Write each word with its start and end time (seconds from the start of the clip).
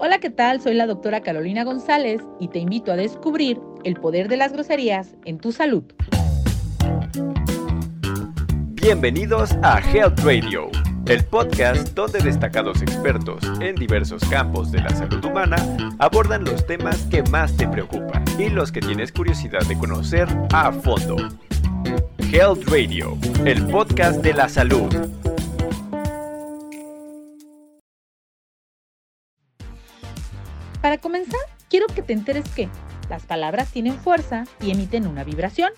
Hola, 0.00 0.20
¿qué 0.20 0.30
tal? 0.30 0.60
Soy 0.60 0.74
la 0.74 0.86
doctora 0.86 1.22
Carolina 1.22 1.64
González 1.64 2.22
y 2.38 2.46
te 2.46 2.60
invito 2.60 2.92
a 2.92 2.96
descubrir 2.96 3.58
el 3.82 3.96
poder 3.96 4.28
de 4.28 4.36
las 4.36 4.52
groserías 4.52 5.16
en 5.24 5.40
tu 5.40 5.50
salud. 5.50 5.82
Bienvenidos 8.80 9.56
a 9.64 9.80
Health 9.80 10.20
Radio, 10.20 10.70
el 11.06 11.24
podcast 11.24 11.94
donde 11.94 12.20
destacados 12.20 12.80
expertos 12.80 13.42
en 13.60 13.74
diversos 13.74 14.22
campos 14.30 14.70
de 14.70 14.82
la 14.82 14.90
salud 14.90 15.24
humana 15.24 15.56
abordan 15.98 16.44
los 16.44 16.64
temas 16.64 17.02
que 17.10 17.24
más 17.24 17.56
te 17.56 17.66
preocupan 17.66 18.22
y 18.38 18.50
los 18.50 18.70
que 18.70 18.78
tienes 18.78 19.10
curiosidad 19.10 19.66
de 19.66 19.76
conocer 19.76 20.28
a 20.52 20.70
fondo. 20.70 21.16
Health 22.30 22.68
Radio, 22.68 23.18
el 23.44 23.66
podcast 23.66 24.22
de 24.22 24.32
la 24.32 24.48
salud. 24.48 24.94
Para 30.88 31.02
comenzar, 31.02 31.38
quiero 31.68 31.86
que 31.86 32.00
te 32.00 32.14
enteres 32.14 32.48
que 32.48 32.66
las 33.10 33.26
palabras 33.26 33.70
tienen 33.70 33.92
fuerza 33.98 34.44
y 34.58 34.70
emiten 34.70 35.06
una 35.06 35.22
vibración. 35.22 35.70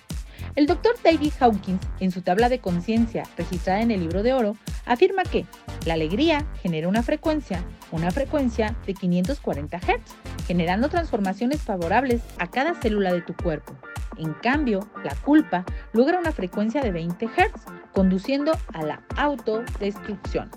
El 0.54 0.68
doctor 0.68 0.94
David 1.02 1.32
Hawkins, 1.40 1.80
en 1.98 2.12
su 2.12 2.22
tabla 2.22 2.48
de 2.48 2.60
conciencia 2.60 3.24
registrada 3.36 3.80
en 3.80 3.90
el 3.90 3.98
libro 3.98 4.22
de 4.22 4.34
oro, 4.34 4.56
afirma 4.86 5.24
que 5.24 5.46
la 5.84 5.94
alegría 5.94 6.46
genera 6.62 6.86
una 6.86 7.02
frecuencia, 7.02 7.64
una 7.90 8.12
frecuencia 8.12 8.76
de 8.86 8.94
540 8.94 9.80
Hz, 9.80 10.46
generando 10.46 10.88
transformaciones 10.88 11.60
favorables 11.60 12.22
a 12.38 12.48
cada 12.48 12.80
célula 12.80 13.12
de 13.12 13.22
tu 13.22 13.34
cuerpo. 13.34 13.74
En 14.16 14.32
cambio, 14.34 14.88
la 15.02 15.16
culpa 15.16 15.64
logra 15.92 16.20
una 16.20 16.30
frecuencia 16.30 16.82
de 16.82 16.92
20 16.92 17.26
Hz, 17.26 17.64
conduciendo 17.92 18.52
a 18.72 18.82
la 18.84 19.02
autodestrucción. 19.16 20.52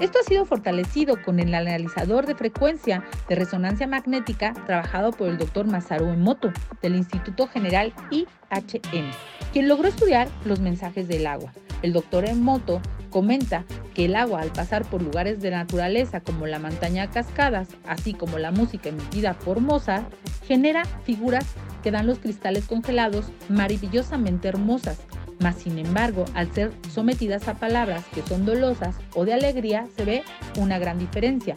Esto 0.00 0.20
ha 0.20 0.28
sido 0.28 0.44
fortalecido 0.44 1.20
con 1.22 1.40
el 1.40 1.52
analizador 1.52 2.26
de 2.26 2.36
frecuencia 2.36 3.02
de 3.28 3.34
resonancia 3.34 3.88
magnética 3.88 4.52
trabajado 4.64 5.10
por 5.10 5.28
el 5.28 5.38
doctor 5.38 5.66
Masaru 5.66 6.06
Emoto 6.06 6.52
del 6.80 6.94
Instituto 6.94 7.48
General 7.48 7.92
IHN, 8.10 9.10
quien 9.52 9.66
logró 9.66 9.88
estudiar 9.88 10.28
los 10.44 10.60
mensajes 10.60 11.08
del 11.08 11.26
agua. 11.26 11.52
El 11.82 11.92
doctor 11.92 12.26
Emoto 12.26 12.80
comenta 13.10 13.64
que 13.92 14.04
el 14.04 14.14
agua 14.14 14.42
al 14.42 14.52
pasar 14.52 14.84
por 14.84 15.02
lugares 15.02 15.40
de 15.40 15.50
naturaleza 15.50 16.20
como 16.20 16.46
la 16.46 16.60
montaña 16.60 17.10
cascadas, 17.10 17.68
así 17.84 18.14
como 18.14 18.38
la 18.38 18.52
música 18.52 18.90
emitida 18.90 19.34
por 19.34 19.58
Mozart, 19.58 20.12
genera 20.46 20.84
figuras 21.02 21.44
que 21.82 21.90
dan 21.90 22.06
los 22.06 22.20
cristales 22.20 22.66
congelados 22.66 23.32
maravillosamente 23.48 24.46
hermosas, 24.46 25.00
mas 25.40 25.56
sin 25.56 25.78
embargo, 25.78 26.24
al 26.34 26.52
ser 26.52 26.72
sometidas 26.92 27.48
a 27.48 27.54
palabras 27.54 28.04
que 28.14 28.22
son 28.22 28.44
dolosas 28.44 28.96
o 29.14 29.24
de 29.24 29.34
alegría, 29.34 29.86
se 29.96 30.04
ve 30.04 30.22
una 30.56 30.78
gran 30.78 30.98
diferencia. 30.98 31.56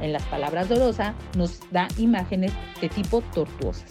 En 0.00 0.12
las 0.12 0.22
palabras 0.24 0.68
dolosa 0.68 1.14
nos 1.36 1.60
da 1.70 1.88
imágenes 1.98 2.52
de 2.80 2.88
tipo 2.88 3.20
tortuosas. 3.34 3.84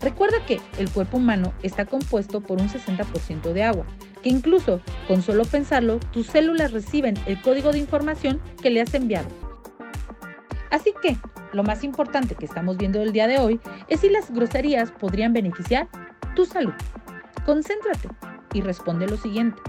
Recuerda 0.00 0.44
que 0.46 0.60
el 0.78 0.90
cuerpo 0.90 1.16
humano 1.16 1.54
está 1.62 1.86
compuesto 1.86 2.40
por 2.40 2.60
un 2.60 2.68
60% 2.68 3.52
de 3.52 3.62
agua, 3.62 3.86
que 4.22 4.28
incluso 4.28 4.80
con 5.08 5.22
solo 5.22 5.44
pensarlo, 5.44 5.98
tus 6.12 6.26
células 6.26 6.72
reciben 6.72 7.14
el 7.26 7.40
código 7.40 7.72
de 7.72 7.78
información 7.78 8.40
que 8.60 8.70
le 8.70 8.82
has 8.82 8.92
enviado. 8.92 9.28
Así 10.70 10.92
que, 11.00 11.16
lo 11.52 11.62
más 11.62 11.84
importante 11.84 12.34
que 12.34 12.44
estamos 12.44 12.76
viendo 12.76 13.00
el 13.00 13.12
día 13.12 13.28
de 13.28 13.38
hoy 13.38 13.60
es 13.88 14.00
si 14.00 14.10
las 14.10 14.30
groserías 14.30 14.90
podrían 14.90 15.32
beneficiar 15.32 15.88
tu 16.34 16.44
salud. 16.44 16.74
Concéntrate 17.46 18.08
y 18.54 18.62
responde 18.62 19.06
lo 19.06 19.18
siguiente. 19.18 19.60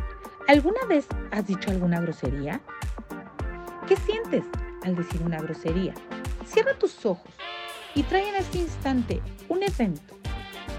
¿Alguna 0.47 0.85
vez 0.87 1.07
has 1.31 1.45
dicho 1.47 1.69
alguna 1.71 1.99
grosería? 1.99 2.61
¿Qué 3.87 3.97
sientes 3.97 4.45
al 4.83 4.95
decir 4.95 5.21
una 5.23 5.41
grosería? 5.41 5.93
Cierra 6.45 6.77
tus 6.77 7.05
ojos 7.05 7.33
y 7.93 8.03
trae 8.03 8.29
en 8.29 8.35
este 8.35 8.59
instante 8.59 9.21
un 9.49 9.63
evento, 9.63 10.15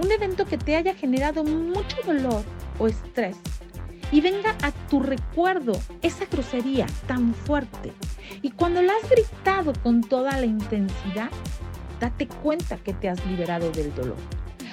un 0.02 0.10
evento 0.10 0.46
que 0.46 0.56
te 0.56 0.76
haya 0.76 0.94
generado 0.94 1.44
mucho 1.44 1.96
dolor 2.06 2.42
o 2.78 2.86
estrés 2.86 3.36
y 4.12 4.20
venga 4.20 4.54
a 4.62 4.70
tu 4.88 5.00
recuerdo 5.00 5.72
esa 6.02 6.26
grosería 6.26 6.86
tan 7.06 7.34
fuerte. 7.34 7.92
Y 8.42 8.50
cuando 8.52 8.82
la 8.82 8.92
has 8.92 9.10
gritado 9.10 9.72
con 9.82 10.00
toda 10.02 10.38
la 10.38 10.46
intensidad, 10.46 11.30
date 12.00 12.28
cuenta 12.28 12.76
que 12.76 12.94
te 12.94 13.08
has 13.08 13.24
liberado 13.26 13.70
del 13.72 13.94
dolor. 13.94 14.16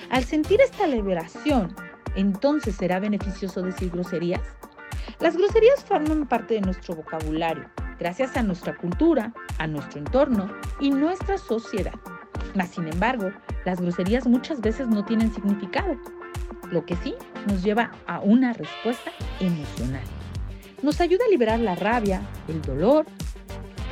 Al 0.10 0.24
sentir 0.24 0.62
esta 0.62 0.86
liberación, 0.86 1.76
entonces 2.16 2.76
será 2.76 3.00
beneficioso 3.00 3.62
decir 3.62 3.90
groserías. 3.92 4.42
Las 5.20 5.36
groserías 5.36 5.84
forman 5.84 6.28
parte 6.28 6.56
de 6.56 6.62
nuestro 6.62 6.96
vocabulario, 6.96 7.70
gracias 8.00 8.36
a 8.38 8.44
nuestra 8.44 8.76
cultura, 8.76 9.34
a 9.58 9.68
nuestro 9.68 10.00
entorno 10.00 10.52
y 10.80 10.92
nuestra 10.92 11.38
sociedad. 11.38 11.94
Mas, 12.56 12.70
sin 12.70 12.88
embargo, 12.88 13.32
las 13.66 13.82
groserías 13.82 14.28
muchas 14.28 14.62
veces 14.62 14.88
no 14.88 15.06
tienen 15.06 15.34
significado, 15.34 15.98
lo 16.70 16.86
que 16.86 16.96
sí 16.98 17.16
nos 17.48 17.64
lleva 17.64 17.92
a 18.08 18.20
una 18.20 18.54
respuesta 18.54 19.12
emocional. 19.40 20.04
Nos 20.82 21.00
ayuda 21.02 21.24
a 21.26 21.30
liberar 21.30 21.60
la 21.60 21.76
rabia, 21.76 22.22
el 22.48 22.62
dolor, 22.62 23.06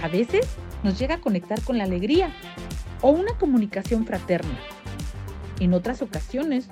a 0.02 0.08
veces 0.08 0.48
nos 0.84 0.98
llega 0.98 1.16
a 1.16 1.22
conectar 1.22 1.62
con 1.62 1.78
la 1.78 1.84
alegría 1.84 2.34
o 3.02 3.12
una 3.12 3.34
comunicación 3.38 4.06
fraterna. 4.06 4.60
En 5.60 5.74
otras 5.74 6.02
ocasiones 6.02 6.68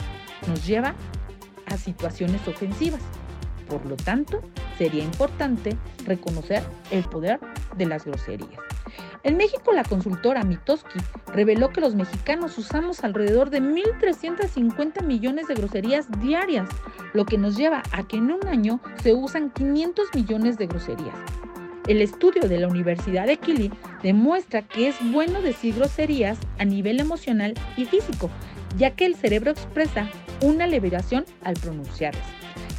nos 0.48 0.66
lleva 0.66 0.96
a 1.69 1.78
situaciones 1.78 2.47
ofensivas. 2.47 3.02
Por 3.68 3.85
lo 3.85 3.96
tanto, 3.96 4.41
sería 4.78 5.03
importante 5.03 5.78
reconocer 6.06 6.63
el 6.91 7.03
poder 7.03 7.40
de 7.78 7.85
las 7.85 8.06
groserías. 8.06 8.59
En 9.24 9.38
México, 9.38 9.72
la 9.74 9.84
consultora 9.84 10.44
Mitoski 10.44 11.00
reveló 11.28 11.69
que 11.69 11.81
los 11.81 11.94
mexicanos 11.94 12.57
usamos 12.57 13.03
alrededor 13.03 13.50
de 13.50 13.62
1.350 13.62 15.03
millones 15.03 15.47
de 15.47 15.56
groserías 15.56 16.07
diarias, 16.19 16.68
lo 17.13 17.25
que 17.25 17.38
nos 17.38 17.57
lleva 17.57 17.84
a 17.91 18.07
que 18.07 18.18
en 18.18 18.31
un 18.31 18.47
año 18.47 18.80
se 19.03 19.13
usan 19.13 19.51
500 19.51 20.07
millones 20.16 20.57
de 20.57 20.68
groserías. 20.68 21.16
El 21.88 22.01
estudio 22.01 22.47
de 22.47 22.59
la 22.59 22.68
Universidad 22.68 23.25
de 23.25 23.38
Kili 23.38 23.72
demuestra 24.03 24.62
que 24.62 24.88
es 24.88 24.96
bueno 25.12 25.41
decir 25.41 25.75
groserías 25.75 26.38
a 26.57 26.66
nivel 26.66 27.00
emocional 27.00 27.56
y 27.78 27.86
físico, 27.86 28.30
ya 28.78 28.91
que 28.91 29.06
el 29.06 29.16
cerebro 29.16 29.51
expresa 29.51 30.07
una 30.42 30.68
liberación 30.68 31.26
al 31.44 31.56
pronunciarlas. 31.56 32.24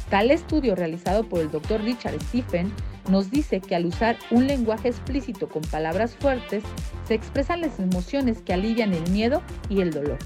Tal 0.09 0.29
estudio 0.31 0.75
realizado 0.75 1.23
por 1.23 1.39
el 1.39 1.51
Dr. 1.51 1.81
Richard 1.81 2.21
Stephen 2.23 2.71
nos 3.09 3.31
dice 3.31 3.61
que 3.61 3.75
al 3.75 3.85
usar 3.85 4.17
un 4.29 4.47
lenguaje 4.47 4.89
explícito 4.89 5.47
con 5.47 5.61
palabras 5.63 6.15
fuertes, 6.15 6.63
se 7.07 7.13
expresan 7.13 7.61
las 7.61 7.79
emociones 7.79 8.41
que 8.41 8.53
alivian 8.53 8.93
el 8.93 9.09
miedo 9.11 9.41
y 9.69 9.81
el 9.81 9.91
dolor. 9.91 10.17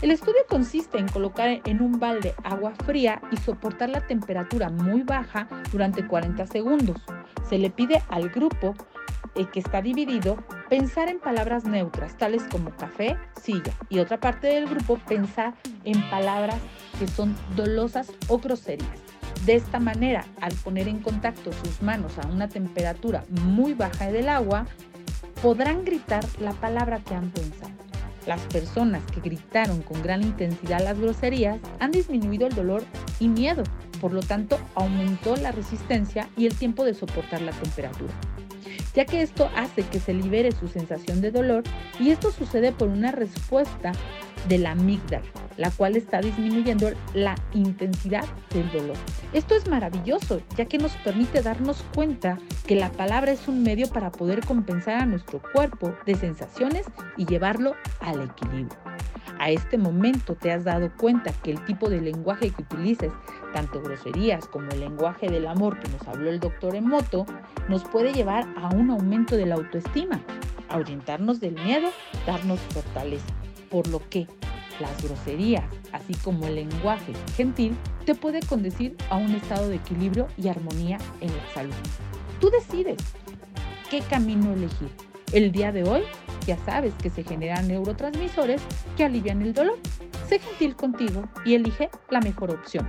El 0.00 0.10
estudio 0.10 0.40
consiste 0.48 0.98
en 0.98 1.06
colocar 1.06 1.60
en 1.64 1.80
un 1.80 2.00
balde 2.00 2.34
agua 2.42 2.72
fría 2.84 3.22
y 3.30 3.36
soportar 3.36 3.88
la 3.88 4.04
temperatura 4.04 4.68
muy 4.68 5.02
baja 5.02 5.46
durante 5.70 6.04
40 6.04 6.44
segundos. 6.48 7.00
Se 7.48 7.56
le 7.56 7.70
pide 7.70 8.02
al 8.08 8.28
grupo 8.30 8.74
eh, 9.34 9.46
que 9.50 9.60
está 9.60 9.80
dividido 9.80 10.36
pensar 10.68 11.08
en 11.08 11.18
palabras 11.18 11.64
neutras, 11.64 12.18
tales 12.18 12.42
como 12.50 12.70
café, 12.70 13.16
silla, 13.40 13.72
y 13.88 13.98
otra 13.98 14.20
parte 14.20 14.48
del 14.48 14.68
grupo 14.68 14.98
pensar 15.08 15.54
en 15.84 16.00
palabras 16.10 16.58
que 16.98 17.08
son 17.08 17.34
dolosas 17.56 18.12
o 18.28 18.38
groserías. 18.38 19.00
De 19.46 19.54
esta 19.54 19.80
manera, 19.80 20.26
al 20.40 20.52
poner 20.56 20.86
en 20.86 20.98
contacto 20.98 21.50
sus 21.52 21.80
manos 21.80 22.18
a 22.18 22.26
una 22.28 22.48
temperatura 22.48 23.24
muy 23.42 23.72
baja 23.72 24.12
del 24.12 24.28
agua, 24.28 24.66
podrán 25.42 25.84
gritar 25.84 26.24
la 26.38 26.52
palabra 26.52 27.00
que 27.00 27.14
han 27.14 27.30
pensado. 27.30 27.72
Las 28.26 28.40
personas 28.42 29.02
que 29.10 29.20
gritaron 29.20 29.82
con 29.82 30.00
gran 30.02 30.22
intensidad 30.22 30.80
las 30.84 31.00
groserías 31.00 31.58
han 31.80 31.90
disminuido 31.90 32.46
el 32.46 32.54
dolor 32.54 32.84
y 33.18 33.28
miedo, 33.28 33.64
por 34.00 34.12
lo 34.12 34.20
tanto 34.20 34.58
aumentó 34.74 35.36
la 35.36 35.52
resistencia 35.52 36.28
y 36.36 36.46
el 36.46 36.54
tiempo 36.54 36.84
de 36.84 36.94
soportar 36.94 37.40
la 37.40 37.52
temperatura 37.52 38.12
ya 38.94 39.04
que 39.04 39.22
esto 39.22 39.50
hace 39.56 39.82
que 39.82 40.00
se 40.00 40.14
libere 40.14 40.52
su 40.52 40.68
sensación 40.68 41.20
de 41.20 41.30
dolor 41.30 41.62
y 41.98 42.10
esto 42.10 42.30
sucede 42.30 42.72
por 42.72 42.88
una 42.88 43.12
respuesta 43.12 43.92
de 44.48 44.58
la 44.58 44.72
amígdala, 44.72 45.24
la 45.56 45.70
cual 45.70 45.96
está 45.96 46.20
disminuyendo 46.20 46.90
la 47.14 47.34
intensidad 47.52 48.24
del 48.52 48.70
dolor. 48.72 48.96
Esto 49.32 49.54
es 49.54 49.68
maravilloso, 49.68 50.40
ya 50.56 50.66
que 50.66 50.78
nos 50.78 50.92
permite 50.98 51.42
darnos 51.42 51.84
cuenta 51.94 52.38
que 52.66 52.76
la 52.76 52.90
palabra 52.90 53.32
es 53.32 53.48
un 53.48 53.62
medio 53.62 53.88
para 53.88 54.10
poder 54.10 54.44
compensar 54.44 55.00
a 55.00 55.06
nuestro 55.06 55.40
cuerpo 55.52 55.94
de 56.06 56.14
sensaciones 56.16 56.86
y 57.16 57.26
llevarlo 57.26 57.74
al 58.00 58.22
equilibrio. 58.22 58.76
A 59.38 59.50
este 59.50 59.78
momento 59.78 60.34
te 60.36 60.52
has 60.52 60.64
dado 60.64 60.92
cuenta 60.96 61.32
que 61.32 61.50
el 61.50 61.64
tipo 61.64 61.88
de 61.88 62.00
lenguaje 62.00 62.50
que 62.50 62.62
utilices, 62.62 63.12
tanto 63.52 63.80
groserías 63.80 64.46
como 64.46 64.70
el 64.70 64.80
lenguaje 64.80 65.28
del 65.28 65.46
amor 65.46 65.78
que 65.78 65.88
nos 65.88 66.06
habló 66.08 66.30
el 66.30 66.40
doctor 66.40 66.74
Emoto, 66.74 67.26
nos 67.68 67.84
puede 67.84 68.12
llevar 68.12 68.46
a 68.56 68.68
un 68.68 68.90
aumento 68.90 69.36
de 69.36 69.46
la 69.46 69.54
autoestima, 69.56 70.20
ahuyentarnos 70.68 71.40
del 71.40 71.54
miedo, 71.54 71.90
darnos 72.26 72.60
fortaleza. 72.60 73.26
Por 73.70 73.88
lo 73.88 74.00
que 74.10 74.26
las 74.80 75.02
groserías, 75.02 75.64
así 75.92 76.14
como 76.14 76.46
el 76.46 76.56
lenguaje 76.56 77.12
gentil, 77.36 77.76
te 78.04 78.14
puede 78.14 78.40
conducir 78.40 78.96
a 79.10 79.16
un 79.16 79.34
estado 79.34 79.68
de 79.68 79.76
equilibrio 79.76 80.28
y 80.36 80.48
armonía 80.48 80.98
en 81.20 81.28
la 81.28 81.54
salud. 81.54 81.74
Tú 82.40 82.50
decides 82.50 82.98
qué 83.90 84.00
camino 84.00 84.52
elegir. 84.52 84.88
El 85.32 85.52
día 85.52 85.72
de 85.72 85.84
hoy 85.84 86.02
Ya 86.46 86.58
sabes 86.64 86.92
que 86.94 87.08
se 87.08 87.22
generan 87.22 87.68
neurotransmisores 87.68 88.60
que 88.96 89.04
alivian 89.04 89.42
el 89.42 89.54
dolor. 89.54 89.78
Sé 90.28 90.40
gentil 90.40 90.74
contigo 90.74 91.22
y 91.44 91.54
elige 91.54 91.88
la 92.10 92.20
mejor 92.20 92.50
opción. 92.50 92.88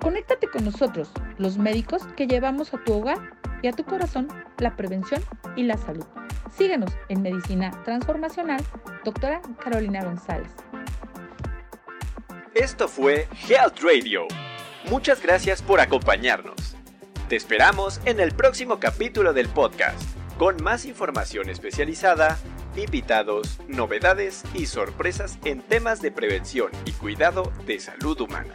Conéctate 0.00 0.48
con 0.48 0.64
nosotros, 0.64 1.10
los 1.36 1.58
médicos 1.58 2.02
que 2.16 2.26
llevamos 2.26 2.72
a 2.72 2.82
tu 2.84 2.94
hogar 2.94 3.18
y 3.62 3.68
a 3.68 3.72
tu 3.72 3.84
corazón 3.84 4.28
la 4.58 4.74
prevención 4.74 5.22
y 5.56 5.64
la 5.64 5.76
salud. 5.76 6.06
Síguenos 6.56 6.90
en 7.08 7.20
Medicina 7.20 7.70
Transformacional, 7.84 8.64
doctora 9.04 9.42
Carolina 9.62 10.02
González. 10.02 10.50
Esto 12.54 12.88
fue 12.88 13.28
Health 13.48 13.80
Radio. 13.82 14.26
Muchas 14.88 15.22
gracias 15.22 15.60
por 15.60 15.80
acompañarnos. 15.80 16.76
Te 17.28 17.36
esperamos 17.36 18.00
en 18.06 18.20
el 18.20 18.32
próximo 18.32 18.80
capítulo 18.80 19.34
del 19.34 19.48
podcast, 19.48 20.02
con 20.38 20.62
más 20.62 20.86
información 20.86 21.50
especializada, 21.50 22.38
invitados, 22.74 23.60
novedades 23.68 24.44
y 24.54 24.64
sorpresas 24.64 25.38
en 25.44 25.60
temas 25.60 26.00
de 26.00 26.10
prevención 26.10 26.70
y 26.86 26.92
cuidado 26.92 27.52
de 27.66 27.78
salud 27.78 28.18
humana. 28.20 28.54